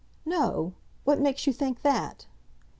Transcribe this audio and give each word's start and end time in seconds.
"No! 0.25 0.73
What 1.03 1.19
makes 1.19 1.45
you 1.45 1.53
think 1.53 1.83
that?" 1.83 2.25